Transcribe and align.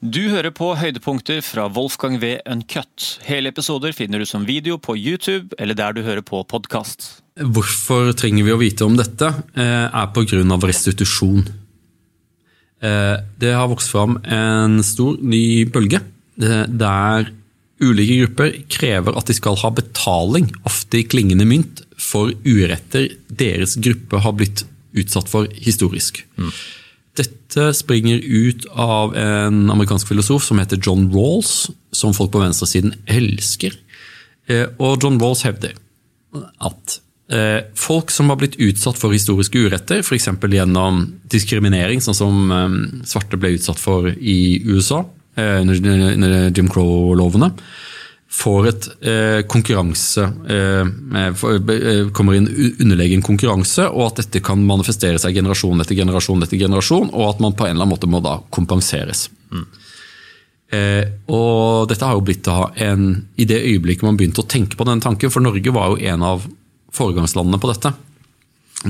Du 0.00 0.30
hører 0.32 0.48
på 0.48 0.70
høydepunkter 0.80 1.42
fra 1.44 1.66
Wolfgang 1.76 2.14
V. 2.22 2.38
Uncut. 2.48 3.18
Hele 3.26 3.50
episoder 3.52 3.92
finner 3.92 4.22
du 4.22 4.24
som 4.24 4.46
video 4.48 4.78
på 4.80 4.94
YouTube 4.96 5.52
eller 5.60 5.76
der 5.76 5.92
du 5.92 6.00
hører 6.06 6.24
på 6.24 6.40
podkast. 6.48 7.20
Hvorfor 7.36 8.14
trenger 8.16 8.46
vi 8.46 8.54
å 8.54 8.60
vite 8.62 8.88
om 8.88 8.96
dette? 8.96 9.28
Eh, 9.52 9.92
er 9.92 10.08
pga. 10.16 10.56
restitusjon. 10.56 11.44
Eh, 12.80 13.16
det 13.44 13.52
har 13.52 13.68
vokst 13.68 13.92
fram 13.92 14.16
en 14.24 14.80
stor, 14.80 15.20
ny 15.20 15.68
bølge 15.68 16.00
eh, 16.00 16.64
der 16.64 17.28
ulike 17.84 18.24
grupper 18.24 18.56
krever 18.72 19.20
at 19.20 19.28
de 19.28 19.36
skal 19.36 19.60
ha 19.60 19.68
betaling, 19.68 20.48
ofte 20.64 21.02
i 21.02 21.04
klingende 21.04 21.44
mynt, 21.44 21.84
for 22.00 22.32
uretter 22.48 23.10
deres 23.28 23.76
gruppe 23.76 24.16
har 24.16 24.32
blitt 24.32 24.64
utsatt 24.96 25.28
for 25.28 25.44
historisk. 25.60 26.24
Mm. 26.40 26.54
Dette 27.18 27.70
springer 27.74 28.22
ut 28.22 28.66
av 28.70 29.16
en 29.18 29.70
amerikansk 29.72 30.12
filosof 30.12 30.44
som 30.46 30.60
heter 30.62 30.78
John 30.82 31.08
Rawls, 31.10 31.70
som 31.92 32.14
folk 32.14 32.30
på 32.32 32.42
venstresiden 32.42 32.94
elsker. 33.10 33.74
Eh, 34.50 34.66
og 34.78 35.02
John 35.02 35.18
Rawls 35.20 35.42
hevder 35.46 35.74
at 36.62 36.98
eh, 37.34 37.66
folk 37.78 38.14
som 38.14 38.30
har 38.30 38.38
blitt 38.40 38.58
utsatt 38.62 38.98
for 39.00 39.14
historiske 39.14 39.66
uretter, 39.66 40.04
f.eks. 40.04 40.30
gjennom 40.30 41.02
diskriminering, 41.30 42.02
sånn 42.04 42.18
som 42.18 42.54
eh, 42.54 42.76
svarte 43.10 43.40
ble 43.40 43.56
utsatt 43.58 43.82
for 43.82 44.10
i 44.10 44.60
USA 44.68 45.04
under 45.40 46.50
Jim 46.52 46.66
Crow-lovene, 46.68 47.46
får 48.30 48.68
et 48.70 48.86
eh, 49.10 49.40
konkurranse 49.50 50.22
eh, 50.22 50.90
eh, 51.20 52.10
Kommer 52.14 52.36
inn 52.38 52.46
underlegen 52.78 53.24
konkurranse, 53.26 53.88
og 53.90 54.06
at 54.06 54.22
dette 54.22 54.42
kan 54.46 54.62
manifestere 54.66 55.18
seg 55.18 55.34
generasjon 55.40 55.82
etter 55.82 55.98
generasjon 55.98 56.46
etter 56.46 56.60
generasjon, 56.60 57.10
og 57.10 57.24
at 57.26 57.42
man 57.42 57.56
på 57.58 57.66
en 57.66 57.74
eller 57.74 57.84
annen 57.84 57.94
måte 57.96 58.10
må 58.10 58.22
da 58.24 58.36
kompenseres. 58.54 59.26
Mm. 59.50 59.66
Eh, 60.70 61.04
og 61.34 61.90
dette 61.90 62.06
har 62.06 62.14
jo 62.14 62.22
blitt 62.22 62.44
da 62.46 62.68
en 62.86 63.08
I 63.34 63.46
det 63.50 63.58
øyeblikket 63.58 64.06
man 64.06 64.14
begynte 64.20 64.44
å 64.44 64.50
tenke 64.50 64.78
på 64.78 64.86
denne 64.86 65.02
tanken, 65.02 65.32
for 65.34 65.42
Norge 65.42 65.74
var 65.74 65.90
jo 65.90 66.12
en 66.12 66.22
av 66.26 66.46
foregangslandene 66.94 67.58
på 67.62 67.72
dette. 67.72 67.92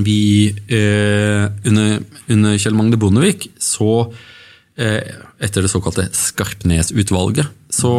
Vi, 0.05 0.21
eh, 0.49 1.49
under, 1.67 1.97
under 2.31 2.61
Kjell 2.61 2.77
Magne 2.77 3.01
Bondevik, 3.01 3.49
så 3.59 4.11
etter 4.77 5.65
det 5.65 5.69
såkalte 5.69 6.07
Skarpnes-utvalget, 6.15 7.49
så 7.69 7.93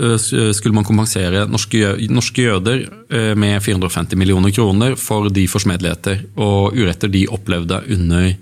eh, 0.00 0.16
skulle 0.18 0.74
man 0.74 0.86
kompensere 0.86 1.44
norske, 1.50 2.42
jøder 2.42 2.86
eh, 3.12 3.34
med 3.38 3.60
450 3.62 4.18
millioner 4.18 4.54
kroner 4.54 4.96
for 4.96 5.28
de 5.28 5.44
forsmedeligheter 5.50 6.24
og 6.40 6.74
uretter 6.74 7.12
de 7.12 7.26
opplevde 7.28 7.82
under 7.92 8.34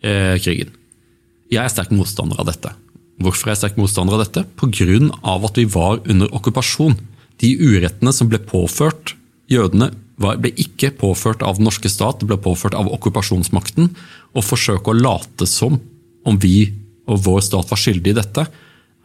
krigen. 0.00 0.70
Jeg 1.52 1.60
er 1.60 1.68
sterk 1.68 1.90
motstander 1.92 2.38
av 2.40 2.46
dette. 2.48 2.70
Hvorfor 3.20 3.50
er 3.50 3.52
jeg 3.52 3.60
sterk 3.60 3.76
motstander 3.76 4.16
av 4.16 4.22
dette? 4.22 4.46
Pga. 4.56 5.44
at 5.44 5.58
vi 5.58 5.66
var 5.68 6.00
under 6.08 6.32
okkupasjon. 6.32 6.96
De 7.40 7.50
urettene 7.60 8.12
som 8.16 8.30
ble 8.30 8.40
påført 8.40 9.12
jødene, 9.50 9.90
ble 10.16 10.52
ikke 10.56 10.92
påført 10.96 11.42
av 11.42 11.58
den 11.58 11.68
norske 11.68 11.88
stat, 11.92 12.20
det 12.20 12.28
ble 12.30 12.38
påført 12.40 12.76
av 12.76 12.88
okkupasjonsmakten. 12.88 13.90
Å 14.32 14.40
forsøke 14.44 14.92
å 14.92 14.96
late 14.96 15.48
som 15.48 15.80
om 16.24 16.38
vi 16.40 16.70
og 17.10 17.22
vår 17.26 17.42
stat 17.46 17.70
var 17.70 17.80
skyldig 17.80 18.14
i 18.14 18.18
dette, 18.20 18.46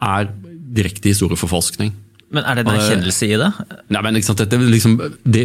er 0.06 0.28
direkte 0.76 1.10
historieforfalskning. 1.12 1.94
Men 2.34 2.46
er 2.46 2.58
det 2.58 2.64
en 2.66 2.74
erkjennelse 2.74 3.28
i 3.28 3.36
det? 3.38 3.50
Nei, 3.94 4.00
men 4.02 4.16
liksom, 4.18 4.38
dette, 4.38 4.58
liksom, 4.58 4.96
det, 5.22 5.44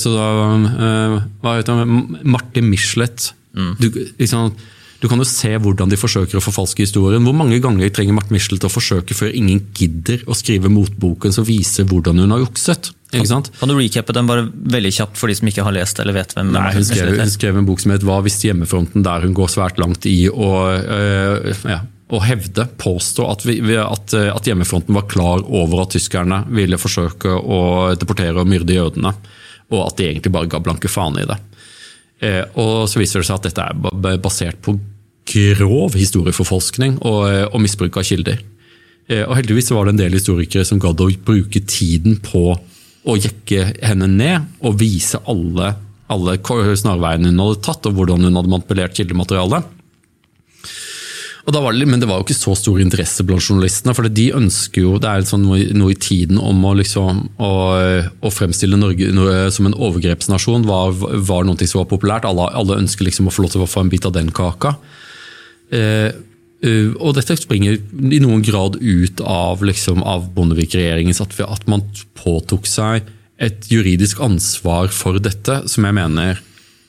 så 0.00 0.12
da, 0.12 0.26
uh, 0.68 1.14
Hva 1.42 1.54
heter 1.56 1.80
det? 1.80 1.86
Martin 2.28 2.68
Michelet. 2.68 3.30
Mm. 3.56 3.70
Du, 3.80 3.88
liksom, 4.20 4.52
du, 5.00 5.08
kan 5.08 5.22
jo 5.22 5.26
se 5.28 5.54
hvordan 5.56 5.88
de 5.88 5.98
forsøker 5.98 6.38
å 6.38 6.44
forfalske 6.44 6.84
historien. 6.84 7.24
Hvor 7.24 7.36
mange 7.36 7.62
ganger 7.64 7.88
trenger 7.94 8.18
Martin 8.18 8.36
Michelet 8.36 8.68
å 8.68 8.72
forsøke 8.72 9.16
før 9.16 9.32
ingen 9.32 9.64
gidder 9.78 10.26
å 10.28 10.36
skrive 10.36 10.70
motboken 10.72 11.34
som 11.34 11.48
viser 11.48 11.88
hvordan 11.88 12.20
hun 12.20 12.36
har 12.36 12.44
jukset? 12.44 12.92
Kan, 13.08 13.24
kan, 13.24 13.70
du 13.70 13.78
recappe 13.78 14.12
den 14.12 14.28
bare 14.28 14.42
veldig 14.52 14.90
kjapt 14.92 15.16
for 15.16 15.32
de 15.32 15.38
som 15.38 15.48
ikke 15.48 15.64
har 15.64 15.72
lest 15.72 15.96
eller 16.02 16.12
vet 16.12 16.34
hvem 16.36 16.50
Nei, 16.52 16.66
hun 16.74 16.84
skrev, 16.84 17.14
hun 17.16 17.30
skrev 17.32 17.56
en 17.56 17.64
bok 17.64 17.80
som 17.80 17.94
het 17.94 18.04
'Hva 18.04 18.18
hvis 18.26 18.42
hjemmefronten', 18.44 19.00
der 19.06 19.24
hun 19.24 19.32
går 19.32 19.48
svært 19.48 19.80
langt 19.80 20.04
i 20.04 20.28
å 20.28 20.50
uh, 20.76 21.48
ja, 21.64 21.78
å 22.08 22.20
hevde, 22.24 22.64
påstå, 22.80 23.24
at, 23.28 23.44
vi, 23.44 23.58
at, 23.76 24.14
at, 24.16 24.46
hjemmefronten 24.48 24.96
var 24.96 25.08
klar 25.10 25.42
over 25.44 25.82
at 25.82 25.92
tyskerne 25.92 26.40
ville 26.48 26.78
forsøke 26.80 27.34
å 27.36 27.58
deportere 28.00 28.40
og 28.40 28.48
myrde 28.48 28.78
jødene, 28.78 29.12
og 29.68 29.82
at 29.84 29.98
de 29.98 30.06
egentlig 30.08 30.32
bare 30.32 30.48
ga 30.48 30.62
blanke 30.64 30.88
faen 30.88 31.18
i 31.20 31.26
det. 31.28 31.36
Eh, 32.24 32.44
og 32.58 32.88
Så 32.88 33.02
viser 33.02 33.20
det 33.20 33.28
seg 33.28 33.36
at 33.36 33.50
dette 33.50 33.66
er 33.68 34.22
basert 34.22 34.60
på 34.64 34.78
grov 35.28 35.98
historieforfalskning 35.98 36.96
og, 37.04 37.26
og 37.52 37.60
misbruk 37.60 38.00
av 38.00 38.06
kilder. 38.08 38.40
Eh, 39.08 39.24
og 39.26 39.36
Heldigvis 39.38 39.70
var 39.74 39.86
det 39.86 39.96
en 39.96 40.02
del 40.02 40.16
historikere 40.16 40.66
som 40.68 40.80
gadd 40.82 41.00
å 41.04 41.10
bruke 41.24 41.62
tiden 41.68 42.18
på 42.24 42.56
å 43.08 43.16
jekke 43.16 43.72
henne 43.84 44.08
ned 44.10 44.64
og 44.64 44.80
vise 44.80 45.20
alle, 45.28 45.74
alle 46.12 46.36
snarveiene 46.40 47.30
hun 47.30 47.44
hadde 47.44 47.62
tatt, 47.64 47.88
og 47.88 47.96
hvordan 47.96 48.26
hun 48.26 48.40
hadde 48.40 48.52
manipulert 48.52 48.96
kildematerialet. 48.96 49.76
Det 51.48 51.62
det, 51.64 51.86
men 51.88 52.00
det 52.00 52.08
var 52.10 52.20
jo 52.20 52.26
ikke 52.26 52.36
så 52.36 52.52
stor 52.58 52.80
interesse 52.82 53.24
blant 53.24 53.40
journalistene. 53.40 53.94
for 53.96 54.08
de 54.08 54.26
ønsker 54.36 54.82
jo, 54.82 54.98
Det 54.98 55.08
er 55.08 55.24
sånn 55.24 55.46
noe, 55.46 55.64
noe, 55.72 55.92
i 55.92 55.96
tiden 55.96 56.38
om 56.38 56.64
å, 56.64 56.74
liksom, 56.76 57.22
å, 57.40 57.52
å 58.20 58.30
fremstille 58.30 58.76
Norge 58.76 59.08
som 59.54 59.66
en 59.66 59.74
overgrepsnasjon 59.74 60.66
var, 60.68 60.92
var, 60.92 61.44
noe 61.48 61.66
som 61.66 61.80
var 61.80 61.88
populært. 61.88 62.28
Alle, 62.28 62.50
alle 62.52 62.80
ønsker 62.82 63.08
liksom 63.08 63.28
å 63.28 63.32
få 63.32 63.46
lov 63.46 63.54
til 63.54 63.64
å 63.64 63.70
få 63.70 63.86
en 63.86 63.92
bit 63.92 64.04
av 64.04 64.12
den 64.12 64.32
kaka. 64.32 64.76
Eh, 65.72 66.12
Uh, 66.58 66.90
og 66.98 67.12
dette 67.14 67.36
springer 67.38 67.76
i 67.78 68.18
noen 68.18 68.40
grad 68.42 68.80
ut 68.82 69.20
av, 69.22 69.60
liksom, 69.62 70.00
av 70.02 70.24
Bondevik-regjeringens 70.34 71.20
at, 71.22 71.36
at 71.44 71.68
man 71.70 71.84
påtok 72.18 72.66
seg 72.66 73.06
et 73.38 73.68
juridisk 73.70 74.18
ansvar 74.24 74.90
for 74.90 75.20
dette, 75.22 75.60
som 75.70 75.86
jeg 75.86 75.94
mener 75.94 76.40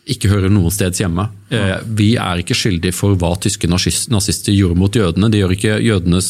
ikke 0.09 0.31
hører 0.31 0.51
noen 0.51 0.73
steds 0.73 1.01
hjemme. 1.01 1.27
Eh, 1.53 1.77
vi 1.85 2.13
er 2.19 2.41
ikke 2.41 2.57
skyldige 2.57 2.95
for 2.95 3.17
hva 3.19 3.35
tyske 3.41 3.69
nazister 3.69 4.55
gjorde 4.55 4.79
mot 4.79 4.95
jødene. 4.95 5.29
Det 5.31 5.41
gjør 5.41 5.55
ikke 5.55 5.79
jødenes, 5.85 6.29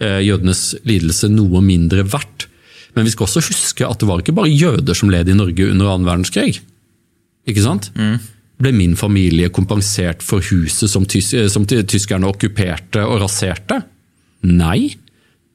eh, 0.00 0.20
jødenes 0.26 0.64
lidelse 0.88 1.30
noe 1.32 1.62
mindre 1.64 2.04
verdt. 2.06 2.46
Men 2.94 3.06
vi 3.06 3.14
skal 3.14 3.28
også 3.28 3.44
huske 3.46 3.86
at 3.86 4.02
det 4.02 4.08
var 4.08 4.22
ikke 4.22 4.36
bare 4.36 4.50
jøder 4.50 4.96
som 4.98 5.10
led 5.12 5.30
i 5.30 5.36
Norge 5.36 5.70
under 5.70 5.92
annen 5.92 6.08
verdenskrig. 6.08 6.60
Ikke 7.48 7.64
sant? 7.64 7.90
Mm. 7.94 8.18
Ble 8.60 8.72
min 8.76 8.96
familie 8.98 9.48
kompensert 9.54 10.24
for 10.26 10.44
huset 10.50 10.90
som, 10.92 11.06
tys 11.08 11.32
eh, 11.34 11.48
som 11.52 11.66
tyskerne 11.66 12.28
okkuperte 12.28 13.04
og 13.06 13.22
raserte? 13.24 13.80
Nei, 14.46 14.92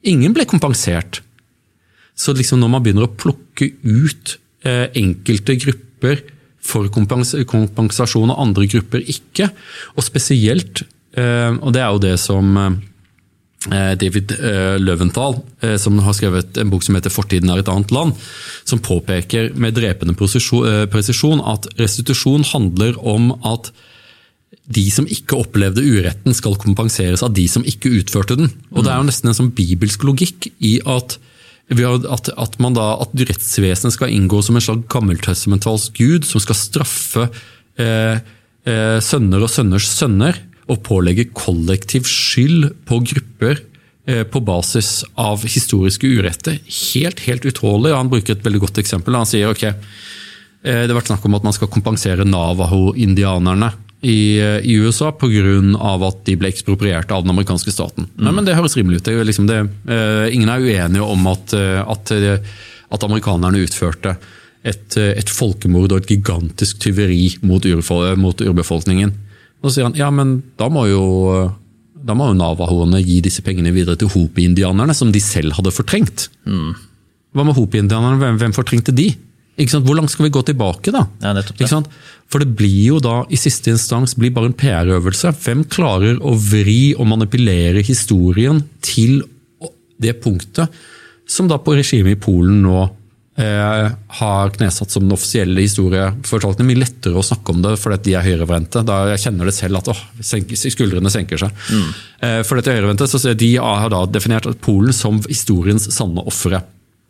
ingen 0.06 0.34
ble 0.34 0.46
kompensert. 0.48 1.20
Så 2.16 2.32
liksom 2.36 2.62
når 2.62 2.72
man 2.72 2.84
begynner 2.84 3.08
å 3.08 3.14
plukke 3.18 3.70
ut 3.84 4.38
eh, 4.64 4.88
enkelte 4.96 5.58
grupper 5.60 6.24
for 6.66 6.90
kompensasjon, 6.90 8.32
og 8.32 8.42
andre 8.42 8.68
grupper 8.70 9.06
ikke. 9.06 9.48
Og 9.96 10.04
spesielt, 10.06 10.84
eh, 11.16 11.54
og 11.54 11.72
det 11.76 11.82
er 11.82 11.90
jo 11.94 12.02
det 12.02 12.14
som 12.20 12.52
eh, 12.60 13.94
David 13.98 14.36
eh, 14.36 14.76
Løventhal, 14.82 15.40
som 15.82 15.98
har 16.04 16.16
skrevet 16.18 16.60
en 16.60 16.70
bok 16.70 16.86
som 16.86 16.98
heter 16.98 17.10
'Fortiden 17.10 17.50
er 17.50 17.62
et 17.62 17.72
annet 17.72 17.94
land', 17.94 18.14
som 18.64 18.82
påpeker 18.82 19.54
med 19.54 19.74
drepende 19.74 20.14
presisjon 20.14 21.42
at 21.42 21.68
restitusjon 21.78 22.44
handler 22.44 22.98
om 23.02 23.32
at 23.44 23.72
de 24.66 24.90
som 24.90 25.06
ikke 25.06 25.38
opplevde 25.38 25.84
uretten, 25.84 26.34
skal 26.34 26.58
kompenseres 26.58 27.22
av 27.22 27.34
de 27.34 27.46
som 27.48 27.64
ikke 27.66 27.92
utførte 28.00 28.36
den. 28.38 28.50
Og 28.72 28.84
Det 28.84 28.92
er 28.92 28.98
jo 28.98 29.08
nesten 29.08 29.30
en 29.30 29.38
sånn 29.38 29.54
bibelsk 29.54 30.02
logikk 30.02 30.50
i 30.58 30.80
at 30.82 31.18
at, 31.66 32.28
at, 32.30 32.58
man 32.62 32.76
da, 32.76 32.94
at 33.02 33.14
rettsvesenet 33.18 33.96
skal 33.96 34.12
inngå 34.14 34.42
som 34.42 34.56
en 34.56 34.62
slags 34.62 34.86
gammeltestamentalsk 34.92 35.96
gud 35.98 36.26
som 36.28 36.42
skal 36.42 36.58
straffe 36.58 37.24
eh, 37.78 38.20
eh, 38.66 38.98
sønner 39.02 39.42
og 39.42 39.50
sønners 39.50 39.88
sønner, 39.90 40.38
og 40.66 40.82
pålegge 40.82 41.28
kollektiv 41.30 42.06
skyld 42.10 42.72
på 42.86 42.98
grupper 43.06 43.60
eh, 44.06 44.24
på 44.26 44.42
basis 44.42 45.04
av 45.18 45.44
historiske 45.46 46.06
uretter. 46.06 46.58
Helt 46.94 47.22
helt 47.26 47.46
utrolig. 47.46 47.94
Han 47.94 48.10
bruker 48.10 48.34
et 48.34 48.46
veldig 48.46 48.64
godt 48.64 48.80
eksempel. 48.82 49.14
Han 49.14 49.28
sier 49.30 49.50
ok, 49.52 49.66
eh, 49.70 50.82
det 50.82 50.90
har 50.90 50.98
vært 50.98 51.12
snakk 51.12 51.26
om 51.26 51.38
at 51.38 51.46
man 51.46 51.54
skal 51.54 51.70
kompensere 51.70 52.26
Navaho-indianerne 52.26 53.72
i, 54.00 54.38
i 54.62 54.76
USA 54.76 55.10
pga. 55.12 56.06
at 56.06 56.24
de 56.26 56.36
ble 56.36 56.50
ekspropriert 56.52 57.10
av 57.10 57.24
den 57.24 57.32
amerikanske 57.32 57.72
staten. 57.72 58.06
Mm. 58.16 58.24
Men, 58.24 58.34
men, 58.34 58.46
det 58.46 58.56
høres 58.58 58.76
rimelig 58.76 59.00
ut. 59.00 59.04
Det, 59.08 59.24
liksom 59.24 59.46
det, 59.48 59.60
uh, 59.88 60.26
ingen 60.30 60.52
er 60.52 60.62
uenige 60.62 61.02
om 61.02 61.26
at, 61.32 61.54
uh, 61.56 61.82
at, 61.90 62.12
at 62.92 63.06
amerikanerne 63.08 63.64
utførte 63.64 64.16
et, 64.66 64.96
et, 64.96 65.30
folkemord 65.30 65.94
og 65.94 66.02
et 66.02 66.10
gigantisk 66.16 66.80
tyveri 66.82 67.36
mot, 67.46 67.64
urfol 67.64 68.16
mot 68.18 68.40
urbefolkningen. 68.42 69.14
Og 69.62 69.70
så 69.70 69.76
sier 69.76 69.88
han 69.88 69.98
ja, 69.98 70.10
men 70.14 70.40
da 70.58 70.68
må 70.72 70.88
jo 70.90 71.04
da 72.06 72.14
må 72.14 72.28
jo 72.30 72.38
navahoene 72.38 73.00
gi 73.02 73.20
disse 73.24 73.42
pengene 73.42 73.72
videre 73.74 73.98
til 73.98 74.10
hopi-indianerne, 74.12 74.94
som 74.94 75.10
de 75.14 75.22
selv 75.22 75.56
hadde 75.56 75.74
fortrengt. 75.74 76.28
Mm. 76.46 76.74
Hva 77.34 77.46
med 77.46 77.56
hopi-indianerne, 77.56 78.20
hvem, 78.20 78.38
hvem 78.42 78.54
fortrengte 78.54 78.94
de? 78.94 79.08
Hvor 79.56 79.96
langt 79.96 80.12
skal 80.12 80.26
vi 80.26 80.34
gå 80.34 80.42
tilbake, 80.44 80.92
da? 80.92 81.06
Ja, 81.22 81.32
det. 81.32 81.46
For 82.28 82.42
det 82.42 82.56
blir 82.58 82.82
jo 82.90 82.98
da 83.00 83.22
i 83.32 83.38
siste 83.40 83.72
instans 83.72 84.16
blir 84.18 84.34
bare 84.34 84.50
en 84.50 84.58
PR-øvelse. 84.58 85.32
Hvem 85.44 85.64
klarer 85.72 86.20
å 86.20 86.34
vri 86.36 86.92
og 86.96 87.08
manipulere 87.08 87.84
historien 87.86 88.60
til 88.84 89.22
det 90.02 90.18
punktet 90.20 90.68
som 91.26 91.48
da 91.48 91.58
på 91.58 91.74
regimet 91.74 92.16
i 92.16 92.20
Polen 92.20 92.60
nå 92.62 92.82
eh, 93.40 93.86
har 94.18 94.52
knesatt 94.54 94.92
som 94.92 95.06
den 95.06 95.14
offisielle 95.16 95.64
historiefortolkningen. 95.64 96.68
Mye 96.70 96.82
lettere 96.84 97.18
å 97.18 97.24
snakke 97.26 97.54
om 97.54 97.64
det 97.64 97.74
fordi 97.80 97.98
de 98.10 98.16
er 98.18 98.26
høyrevrente. 98.26 98.84
Da 98.86 99.02
jeg 99.12 99.24
kjenner 99.26 99.50
det 99.50 99.56
selv 99.56 99.80
at 99.80 99.90
åh, 99.92 100.04
senker, 100.20 100.60
skuldrene 100.60 101.12
senker 101.12 101.42
seg. 101.42 101.66
Mm. 101.72 101.90
Eh, 102.28 102.38
for 102.46 102.60
dette 102.60 102.76
høyrevrendte, 102.76 103.10
så 103.10 103.34
De 103.34 103.52
har 103.58 103.90
da 103.92 104.04
definert 104.06 104.48
Polen 104.64 104.94
som 104.96 105.20
historiens 105.26 105.90
sanne 105.94 106.24
ofre. 106.26 106.62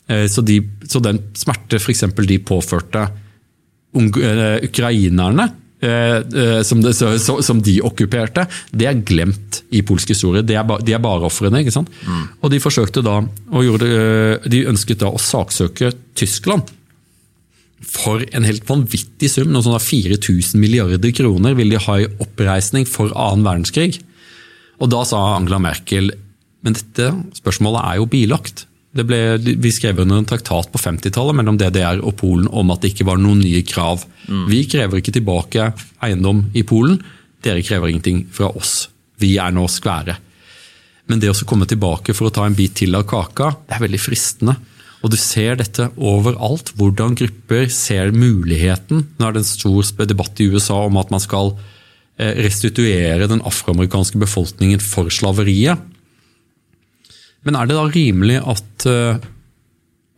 Eh, 0.08 0.26
så, 0.30 0.44
de, 0.46 0.60
så 0.86 1.02
den 1.02 1.20
smerte 1.36 1.80
f.eks. 1.80 2.04
de 2.26 2.40
påførte 2.46 3.06
eh, 3.96 4.58
ukrainerne 4.66 5.50
Eh, 5.76 6.62
som, 6.64 6.80
det, 6.80 6.94
som, 6.96 7.58
de 7.60 7.74
okkuperte, 7.84 8.46
det 8.72 8.86
er 8.88 9.02
glemt 9.04 9.60
i 9.76 9.82
polsk 9.84 10.14
historie. 10.14 10.40
De 10.46 10.56
er, 10.56 10.64
ba, 10.64 10.78
de 10.80 10.94
er 10.96 11.02
bare 11.04 11.28
ofrene. 11.28 11.60
ikke 11.60 11.74
sant? 11.74 11.92
Mm. 12.06 12.22
Og 12.40 12.52
de 12.52 12.62
forsøkte 12.62 13.04
da, 13.04 13.18
og 13.52 13.84
eh, 13.84 14.48
de 14.48 14.64
ønsket 14.72 15.04
da 15.04 15.12
å 15.12 15.20
saksøke 15.20 15.92
Tyskland 16.16 16.72
for 17.86 18.24
en 18.32 18.46
helt 18.48 18.64
vanvittig 18.66 19.28
sum. 19.30 19.50
noe 19.52 19.62
sånn 19.62 19.76
4000 19.76 20.58
milliarder 20.58 21.12
kroner 21.14 21.54
vil 21.58 21.74
de 21.74 21.82
ha 21.84 21.98
i 22.00 22.08
oppreisning 22.24 22.88
for 22.88 23.12
annen 23.12 23.44
verdenskrig. 23.44 24.00
Og 24.80 24.88
da 24.92 25.04
sa 25.08 25.20
Angela 25.36 25.60
Merkel 25.62 26.14
men 26.64 26.74
dette 26.74 27.12
spørsmålet 27.36 27.84
er 27.84 27.98
jo 28.00 28.08
bilagt. 28.10 28.64
Ble, 29.04 29.20
vi 29.38 29.72
skrev 29.74 30.00
under 30.00 30.20
en 30.20 30.28
traktat 30.28 30.70
på 30.72 30.80
50-tallet 30.80 31.36
mellom 31.36 31.58
DDR 31.60 32.00
og 32.00 32.16
Polen 32.20 32.48
om 32.48 32.70
at 32.72 32.80
det 32.82 32.94
ikke 32.94 33.08
var 33.08 33.20
noen 33.20 33.42
nye 33.42 33.60
krav. 33.66 34.06
Mm. 34.28 34.46
Vi 34.48 34.62
krever 34.70 35.02
ikke 35.02 35.16
tilbake 35.18 35.70
eiendom 36.06 36.46
i 36.56 36.64
Polen. 36.66 37.00
Dere 37.44 37.64
krever 37.66 37.92
ingenting 37.92 38.24
fra 38.32 38.48
oss. 38.56 38.86
Vi 39.20 39.36
er 39.42 39.52
nå 39.54 39.66
skvære. 39.70 40.16
Men 41.06 41.22
det 41.22 41.30
å 41.30 41.46
komme 41.46 41.68
tilbake 41.70 42.14
for 42.16 42.28
å 42.28 42.34
ta 42.34 42.46
en 42.46 42.56
bit 42.56 42.74
til 42.80 42.96
av 42.98 43.06
kaka, 43.08 43.52
det 43.68 43.76
er 43.76 43.84
veldig 43.84 44.02
fristende. 44.02 44.56
Og 45.04 45.12
du 45.12 45.18
ser 45.20 45.58
dette 45.60 45.90
overalt, 45.94 46.72
hvordan 46.78 47.14
grupper 47.18 47.68
ser 47.70 48.14
muligheten. 48.16 49.04
Nå 49.18 49.28
er 49.28 49.36
det 49.36 49.44
en 49.44 49.48
stor 49.48 50.06
debatt 50.08 50.40
i 50.42 50.48
USA 50.50 50.80
om 50.88 50.98
at 50.98 51.12
man 51.14 51.22
skal 51.22 51.52
eh, 52.18 52.32
restituere 52.42 53.28
den 53.30 53.44
afroamerikanske 53.46 54.18
befolkningen 54.22 54.82
for 54.82 55.12
slaveriet. 55.12 55.84
Men 57.46 57.58
er 57.58 57.68
det 57.68 57.78
da 57.78 57.86
rimelig 57.86 58.40
at 58.42 58.86
uh, 58.90 59.18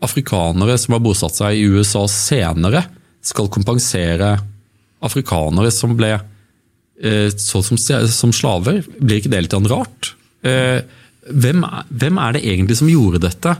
afrikanere 0.04 0.78
som 0.80 0.96
har 0.96 1.04
bosatt 1.04 1.36
seg 1.36 1.58
i 1.58 1.66
USA 1.68 2.06
senere, 2.10 2.86
skal 3.24 3.50
kompensere 3.52 4.36
afrikanere 5.04 5.72
som 5.74 5.96
ble 5.98 6.14
uh, 6.16 7.28
så 7.36 7.62
som, 7.66 7.76
som, 7.78 8.32
slaver? 8.32 8.80
Blir 8.96 9.20
ikke 9.20 9.34
det 9.34 9.44
litt 9.44 9.58
rart? 9.68 10.14
Uh, 10.46 10.80
hvem, 11.28 11.66
hvem, 11.92 12.22
er 12.22 12.38
det 12.38 12.46
egentlig 12.46 12.78
som 12.80 12.88
gjorde 12.88 13.20
dette? 13.26 13.58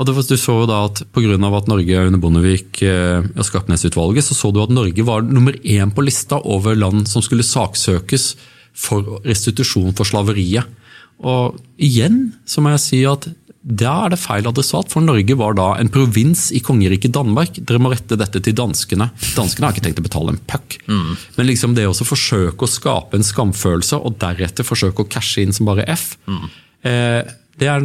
Og 0.00 0.08
du 0.08 0.36
så 0.40 0.54
da 0.68 0.84
at 0.88 1.02
Pga. 1.12 1.36
at 1.36 1.66
Norge 1.68 2.04
under 2.06 2.20
Bondevik 2.20 2.78
og 2.80 3.44
Skarpnes-utvalget, 3.44 4.24
så 4.24 4.32
så 4.32 4.48
du 4.48 4.62
at 4.62 4.72
Norge 4.72 5.04
var 5.04 5.20
nummer 5.20 5.52
én 5.60 5.92
på 5.92 6.04
lista 6.06 6.38
over 6.40 6.72
land 6.72 7.04
som 7.08 7.20
skulle 7.20 7.44
saksøkes 7.44 8.30
for 8.72 9.20
restitusjon 9.28 9.92
for 9.92 10.08
slaveriet. 10.08 10.64
Og 11.26 11.60
igjen 11.80 12.30
så 12.48 12.62
må 12.64 12.72
jeg 12.74 12.84
si 12.84 13.00
at 13.08 13.28
da 13.60 13.92
er 14.06 14.14
det 14.14 14.18
feil 14.22 14.46
adressat, 14.48 14.88
for 14.88 15.04
Norge 15.04 15.34
var 15.36 15.52
da 15.58 15.66
en 15.76 15.90
provins 15.92 16.46
i 16.56 16.62
kongeriket 16.64 17.12
Danmark. 17.12 17.58
Dere 17.60 17.80
må 17.82 17.90
rette 17.92 18.16
dette 18.16 18.40
til 18.40 18.56
danskene. 18.56 19.10
Danskene 19.36 19.68
har 19.68 19.76
ikke 19.76 19.84
tenkt 19.84 20.00
å 20.00 20.06
betale 20.06 20.32
en 20.32 20.40
puck. 20.48 20.78
Mm. 20.88 21.10
Men 21.36 21.48
liksom 21.50 21.74
det 21.76 21.84
å 21.84 21.92
forsøke 21.92 22.64
å 22.64 22.70
skape 22.70 23.20
en 23.20 23.26
skamfølelse, 23.26 24.00
og 24.00 24.16
deretter 24.22 24.64
forsøke 24.64 25.04
å 25.04 25.10
cashe 25.12 25.44
inn 25.44 25.52
som 25.52 25.68
bare 25.68 25.84
F, 25.92 26.14
mm. 26.24 26.46
eh, 26.88 27.20
det, 27.60 27.68
er, 27.68 27.84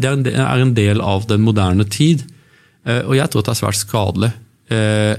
det, 0.00 0.08
er, 0.08 0.64
en 0.64 0.74
del 0.78 1.04
av 1.04 1.28
den 1.28 1.44
moderne 1.44 1.84
tid. 1.84 2.24
Eh, 2.88 3.04
og 3.04 3.12
jeg 3.18 3.28
tror 3.28 3.44
at 3.44 3.50
det 3.50 3.56
er 3.58 3.60
svært 3.60 3.82
skadelig. 3.82 4.32
Eh, 4.72 5.14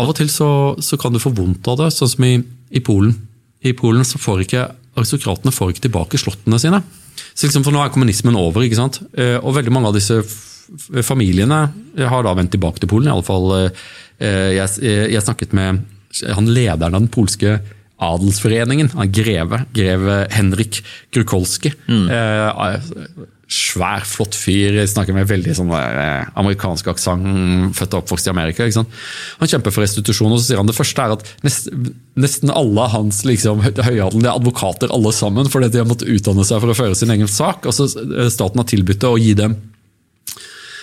av 0.00 0.08
og 0.08 0.16
til 0.16 0.32
så, 0.32 0.50
så, 0.80 0.96
kan 0.96 1.12
du 1.12 1.20
få 1.20 1.34
vondt 1.36 1.68
av 1.68 1.82
det, 1.82 1.92
sånn 1.92 2.14
som 2.14 2.24
i, 2.24 2.38
i 2.72 2.80
Polen. 2.80 3.12
I 3.60 3.76
Polen 3.76 4.06
så 4.08 4.16
får 4.22 4.46
ikke 4.46 4.68
aristokratene 5.00 5.54
får 5.54 5.72
ikke 5.74 5.86
tilbake 5.88 6.20
slottene 6.20 6.60
sine. 6.62 6.82
Så 7.34 7.46
liksom, 7.48 7.64
for 7.66 7.74
Nå 7.74 7.82
er 7.82 7.92
kommunismen 7.92 8.38
over, 8.38 8.64
ikke 8.64 8.78
sant? 8.78 9.00
Eh, 9.16 9.36
og 9.40 9.56
veldig 9.56 9.74
mange 9.74 9.90
av 9.90 9.98
disse 9.98 10.22
familiene 11.02 11.64
har 11.98 12.22
da 12.22 12.32
vendt 12.38 12.52
tilbake 12.54 12.78
til 12.78 12.90
Polen. 12.92 13.08
i 13.08 13.14
alle 13.14 13.26
fall 13.26 13.48
eh, 13.58 14.50
jeg, 14.54 14.68
jeg 15.10 15.24
snakket 15.24 15.56
med 15.56 15.82
han 16.34 16.48
lederen 16.50 16.94
av 16.94 17.04
den 17.04 17.12
polske 17.12 17.58
adelsforeningen, 18.00 18.92
greve, 19.12 19.64
greve 19.76 20.22
Henrik 20.32 20.80
Grukolski. 21.12 21.72
Mm. 21.88 22.06
Eh, 22.08 22.62
svær, 23.50 24.04
flott 24.06 24.36
fyr. 24.38 24.78
Snakker 24.88 25.14
med 25.16 25.28
veldig 25.28 25.54
sånn 25.58 25.72
der, 25.72 26.28
amerikansk 26.38 26.92
aksent. 26.92 27.26
Født 27.76 27.96
og 27.96 28.04
oppvokst 28.04 28.30
i 28.30 28.32
Amerika. 28.32 28.68
Han 28.70 29.50
kjemper 29.50 29.74
for 29.74 29.84
restitusjon, 29.84 30.30
og 30.30 30.38
så 30.38 30.46
sier 30.46 30.60
han 30.60 30.70
det 30.70 30.76
første 30.76 31.02
er 31.02 31.16
at 31.16 31.26
nesten, 31.46 31.90
nesten 32.20 32.54
alle 32.54 32.86
hans 32.92 33.24
liksom, 33.26 33.64
høyadelen 33.64 34.28
er 34.28 34.36
advokater 34.36 34.94
alle 34.94 35.12
sammen, 35.16 35.50
fordi 35.50 35.72
de 35.74 35.82
har 35.82 35.90
måttet 35.90 36.12
utdanne 36.12 36.46
seg 36.46 36.62
for 36.62 36.72
å 36.72 36.78
føre 36.78 36.98
sin 36.98 37.10
egen 37.14 37.30
sak. 37.30 37.66
og 37.66 37.74
så 37.74 37.90
eh, 37.90 38.30
Staten 38.30 38.62
har 38.62 38.70
tilbudt 38.70 39.02
det 39.02 39.10
å 39.10 39.20
gi 39.20 39.34
dem 39.42 39.58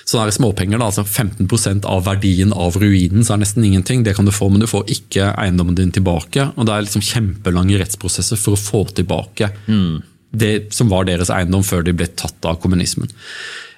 sånne 0.08 0.32
småpenger, 0.32 0.80
da, 0.80 0.88
altså 0.88 1.04
15% 1.04 1.84
av 1.88 2.06
verdien 2.06 2.54
av 2.56 2.78
ruinen, 2.80 3.26
så 3.28 3.36
er 3.36 3.42
nesten 3.42 3.66
ingenting. 3.68 4.06
Det 4.08 4.14
kan 4.16 4.28
du 4.28 4.32
få, 4.32 4.48
men 4.48 4.64
du 4.64 4.68
får 4.70 4.88
ikke 4.94 5.34
eiendommen 5.36 5.76
din 5.76 5.92
tilbake. 5.92 6.46
og 6.56 6.68
Det 6.68 6.76
er 6.76 6.86
liksom 6.86 7.04
kjempelange 7.04 7.80
rettsprosesser 7.82 8.40
for 8.40 8.56
å 8.56 8.62
få 8.62 8.86
tilbake 8.96 9.52
mm 9.68 9.98
det 10.32 10.74
som 10.76 10.90
var 10.92 11.08
deres 11.08 11.32
eiendom 11.34 11.64
før 11.66 11.86
de 11.86 11.96
ble 11.96 12.08
tatt 12.20 12.46
av 12.48 12.60
kommunismen. 12.64 13.12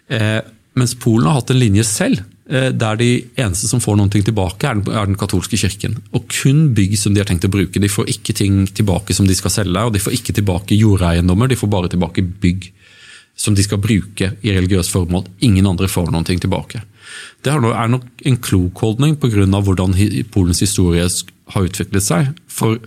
Eh, 0.10 0.42
mens 0.80 0.96
Polen 0.98 1.28
har 1.28 1.40
hatt 1.40 1.52
en 1.54 1.60
linje 1.60 1.84
selv, 1.88 2.24
eh, 2.50 2.70
der 2.72 2.96
de 2.96 3.10
eneste 3.38 3.68
som 3.68 3.82
får 3.84 3.98
noe 3.98 4.10
tilbake, 4.10 4.66
er 4.68 4.80
den, 4.80 4.94
er 4.94 5.06
den, 5.06 5.20
katolske 5.20 5.58
kirken. 5.58 6.00
Og 6.14 6.28
kun 6.28 6.74
bygg 6.74 6.98
som 6.98 7.14
de 7.14 7.22
har 7.22 7.30
tenkt 7.30 7.46
å 7.46 7.54
bruke. 7.54 7.80
De 7.80 7.90
får 7.90 8.10
ikke 8.10 8.34
ting 8.34 8.66
tilbake 8.68 9.14
som 9.14 9.28
de 9.28 9.36
skal 9.36 9.52
selge, 9.52 9.86
og 9.86 9.94
de 9.94 10.00
får 10.00 10.14
ikke 10.18 10.34
tilbake 10.34 10.78
jordeiendommer, 10.78 11.50
de 11.50 11.60
får 11.60 11.70
bare 11.70 11.90
tilbake 11.90 12.26
bygg 12.42 12.72
som 13.40 13.56
de 13.56 13.64
skal 13.64 13.80
bruke 13.80 14.34
i 14.44 14.52
religiøst 14.52 14.92
formål. 14.92 15.28
Ingen 15.48 15.68
andre 15.70 15.88
får 15.88 16.12
noe 16.12 16.24
tilbake. 16.28 16.82
Det 17.42 17.54
er 17.54 17.88
nok 17.88 18.26
en 18.26 18.38
klok 18.38 18.82
holdning 18.84 19.16
pga. 19.16 19.46
hvordan 19.48 19.96
Polens 20.32 20.60
historie 20.60 21.08
har 21.54 21.64
utviklet 21.64 22.04
seg. 22.04 22.34
For 22.48 22.80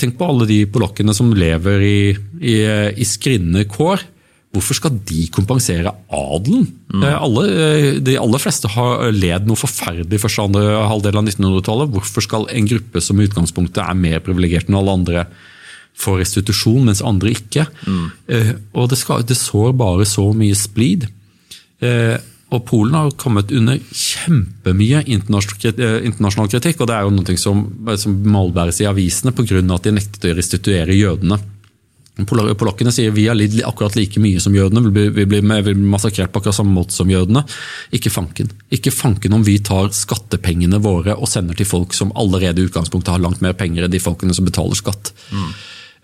Tenk 0.00 0.16
på 0.18 0.26
alle 0.26 0.48
de 0.50 0.64
polakkene 0.70 1.14
som 1.14 1.30
lever 1.36 1.84
i, 1.86 1.98
i, 2.42 2.56
i 2.98 3.06
skrinne 3.06 3.62
kår. 3.70 4.02
Hvorfor 4.54 4.78
skal 4.78 4.98
de 5.06 5.24
kompensere 5.34 5.90
adelen? 6.14 6.68
Mm. 6.92 7.02
Eh, 7.02 7.16
alle, 7.26 7.44
eh, 7.50 7.88
de 8.06 8.14
aller 8.20 8.42
fleste 8.42 8.70
har 8.70 9.08
led 9.14 9.48
noe 9.48 9.58
forferdelig 9.58 10.20
første 10.22 10.44
andre 10.46 10.84
halvdel 10.90 11.18
av 11.18 11.26
1900-tallet. 11.26 11.90
Hvorfor 11.94 12.26
skal 12.26 12.46
en 12.50 12.68
gruppe 12.70 13.02
som 13.02 13.18
i 13.18 13.26
utgangspunktet 13.26 13.82
er 13.82 13.98
mer 13.98 14.22
privilegert 14.22 14.70
enn 14.70 14.78
alle 14.78 14.94
andre, 15.00 15.26
få 15.94 16.16
restitusjon, 16.18 16.86
mens 16.88 17.02
andre 17.06 17.30
ikke? 17.34 17.68
Mm. 17.86 18.06
Og 18.74 18.88
det, 18.90 18.98
skal, 18.98 19.22
det, 19.26 19.36
sår 19.38 19.74
bare 19.78 20.06
så 20.10 20.24
mye 20.34 20.56
splid. 20.58 21.06
Og 22.54 22.62
Polen 22.68 22.94
har 22.94 23.10
kommet 23.18 23.50
under 23.54 23.80
kjempemye 23.80 25.02
eh, 25.02 25.96
internasjonal 26.06 26.50
kritikk. 26.52 26.82
og 26.82 26.90
Det 26.90 26.96
er 26.96 27.08
jo 27.08 27.14
noe 27.16 27.40
som, 27.40 27.64
som 27.98 28.14
målbæres 28.30 28.80
i 28.84 28.88
avisene 28.90 29.34
pga. 29.34 29.62
at 29.74 29.88
de 29.88 29.96
nektet 29.96 30.30
å 30.30 30.36
restituere 30.38 30.94
jødene. 30.94 31.40
Polakkene 32.14 32.92
sier 32.94 33.10
vi 33.10 33.24
er 33.26 33.40
akkurat 33.66 33.96
like 33.98 34.20
mye 34.22 34.38
som 34.38 34.54
jødene, 34.54 34.84
vi 34.86 34.90
blir, 34.94 35.08
vi 35.10 35.24
blir 35.26 35.42
massakrert 35.74 36.30
på 36.30 36.38
akkurat 36.38 36.54
samme 36.54 36.70
måte 36.70 36.94
som 36.94 37.10
jødene. 37.10 37.42
Ikke 37.90 38.12
fanken. 38.14 38.52
Ikke 38.70 38.94
fanken 38.94 39.34
om 39.34 39.42
vi 39.42 39.58
tar 39.58 39.90
skattepengene 39.90 40.78
våre 40.78 41.16
og 41.18 41.26
sender 41.28 41.58
til 41.58 41.66
folk 41.66 41.96
som 41.96 42.14
allerede 42.14 42.62
i 42.62 42.68
utgangspunktet 42.68 43.16
har 43.16 43.24
langt 43.24 43.42
mer 43.42 43.58
penger 43.58 43.88
enn 43.88 43.94
de 43.94 44.02
folkene 44.02 44.36
som 44.36 44.46
betaler 44.46 44.78
skatt. 44.78 45.10
Mm. 45.34 45.50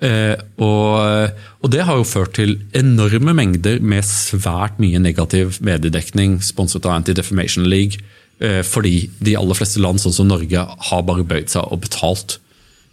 Eh, 0.01 0.33
og, 0.65 1.35
og, 1.61 1.67
det 1.73 1.83
har 1.85 1.99
jo 1.99 2.09
ført 2.09 2.33
til 2.39 2.55
enorme 2.77 3.35
mengder 3.37 3.83
med 3.85 4.07
svært 4.09 4.79
mye 4.81 5.01
negativ 5.03 5.59
mediedekning 5.65 6.39
sponset 6.45 6.89
av 6.89 6.97
Anti-Defamation 6.97 7.69
League. 7.69 8.01
Eh, 8.41 8.63
fordi 8.65 9.11
de 9.21 9.37
aller 9.37 9.59
fleste 9.59 9.83
land, 9.83 10.01
sånn 10.01 10.17
som 10.17 10.31
Norge, 10.31 10.65
har 10.91 11.05
bare 11.05 11.27
bøyd 11.29 11.53
seg 11.53 11.69
og 11.69 11.85
betalt 11.85 12.39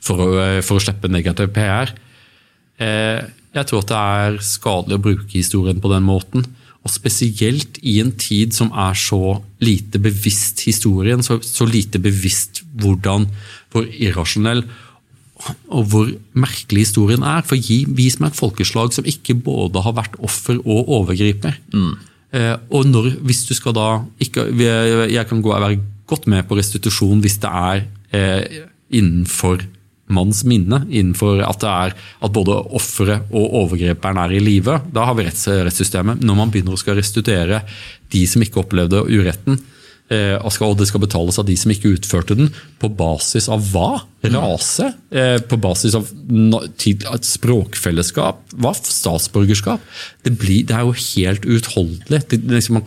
for 0.04 0.20
å, 0.20 0.30
eh, 0.44 0.62
for 0.62 0.78
å 0.78 0.84
slippe 0.84 1.12
negativ 1.12 1.54
PR. 1.56 1.96
Jeg 2.78 3.66
tror 3.66 3.82
at 3.82 3.90
det 3.90 3.98
er 3.98 4.36
skadelig 4.46 4.98
å 5.00 5.02
bruke 5.02 5.34
historien 5.34 5.80
på 5.82 5.90
den 5.90 6.04
måten. 6.06 6.44
Og 6.86 6.92
spesielt 6.94 7.80
i 7.82 7.98
en 8.04 8.12
tid 8.12 8.54
som 8.54 8.70
er 8.70 8.94
så 8.94 9.40
lite 9.60 9.98
bevisst 9.98 10.62
historien, 10.68 11.24
så, 11.26 11.40
så 11.42 11.66
lite 11.66 11.98
bevisst 12.00 12.62
hvordan, 12.78 13.26
hvor 13.74 13.88
irrasjonell 13.90 14.62
og 15.70 15.88
hvor 15.92 16.10
merkelig 16.38 16.88
historien 16.88 17.24
er. 17.26 17.46
For 17.48 17.60
gi, 17.60 17.84
Vis 17.98 18.20
meg 18.22 18.34
et 18.34 18.40
folkeslag 18.40 18.96
som 18.96 19.08
ikke 19.08 19.38
både 19.46 19.84
har 19.86 19.96
vært 19.98 20.18
offer 20.24 20.60
og 20.64 20.92
overgriper. 21.00 21.60
Mm. 21.74 21.94
Eh, 22.38 22.56
og 22.76 22.90
når, 22.90 23.14
hvis 23.28 23.46
du 23.48 23.54
skal 23.56 23.76
da 23.78 23.88
ikke, 24.20 24.50
Jeg 24.58 25.28
kan 25.28 25.42
gå, 25.42 25.54
være 25.54 25.80
godt 26.08 26.28
med 26.28 26.48
på 26.48 26.58
restitusjon 26.58 27.22
hvis 27.24 27.40
det 27.44 27.52
er 27.52 27.86
eh, 28.12 28.64
innenfor 28.92 29.64
manns 30.08 30.44
minne, 30.48 30.86
innenfor 30.88 31.42
at, 31.44 31.60
det 31.60 31.72
er, 31.72 31.96
at 32.24 32.32
både 32.32 32.56
offeret 32.76 33.28
og 33.36 33.56
overgriperen 33.64 34.20
er 34.22 34.38
i 34.38 34.40
live. 34.40 34.80
Da 34.92 35.04
har 35.08 35.18
vi 35.18 35.26
rettssystemet. 35.28 36.24
Når 36.24 36.38
man 36.38 36.52
begynner 36.52 36.78
å 36.78 36.80
skal 36.80 36.96
restituere 37.00 37.64
de 38.14 38.22
som 38.30 38.44
ikke 38.44 38.62
opplevde 38.64 39.04
uretten, 39.04 39.60
eh, 40.14 40.38
og 40.40 40.78
det 40.80 40.88
skal 40.90 41.04
betales 41.04 41.40
av 41.40 41.48
de 41.48 41.56
som 41.60 41.72
ikke 41.74 41.94
utførte 41.98 42.38
den, 42.38 42.52
på 42.80 42.90
basis 42.90 43.50
av 43.52 43.66
hva? 43.74 44.04
Rase? 44.28 44.92
Eh, 45.12 45.38
på 45.44 45.60
basis 45.62 45.96
av 45.98 46.08
et 46.08 47.28
språkfellesskap? 47.28 48.42
Hva? 48.56 48.74
Statsborgerskap? 48.78 49.84
Det, 50.24 50.34
blir, 50.40 50.64
det 50.68 50.78
er 50.78 50.88
jo 50.88 50.96
helt 50.96 51.48
uutholdelig. 51.48 52.24
Liksom 52.32 52.82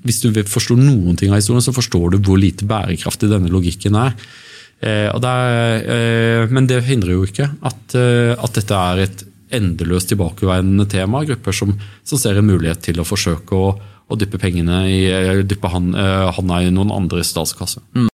hvis 0.00 0.22
du 0.24 0.30
forstår 0.48 0.78
noen 0.80 1.18
ting 1.18 1.32
av 1.32 1.42
historien, 1.42 1.64
så 1.64 1.76
forstår 1.76 2.14
du 2.14 2.22
hvor 2.24 2.40
lite 2.40 2.68
bærekraftig 2.68 3.28
denne 3.32 3.52
logikken 3.52 3.98
er. 4.00 4.14
Eh, 4.80 5.10
det 5.12 5.34
er, 5.34 5.82
eh, 5.96 6.52
men 6.52 6.68
det 6.70 6.84
hindrer 6.88 7.18
jo 7.18 7.26
ikke 7.28 7.50
at, 7.60 7.96
at 7.96 8.56
dette 8.56 8.84
er 8.92 9.04
et 9.04 9.26
endeløst 9.54 10.10
tilbakeveiende 10.12 10.86
tema. 10.90 11.24
Grupper 11.26 11.54
som, 11.56 11.74
som, 12.04 12.20
ser 12.20 12.38
en 12.38 12.48
mulighet 12.48 12.82
til 12.86 13.00
å 13.02 13.06
forsøke 13.06 13.56
å, 13.56 13.72
å 14.10 14.18
dyppe 14.18 14.40
pengene 14.42 14.80
i, 14.90 15.00
dyppe 15.46 15.70
handa 15.70 16.60
i 16.64 16.70
noen 16.74 16.90
andres 16.94 17.30
statskasse. 17.30 17.82
Mm. 17.94 18.08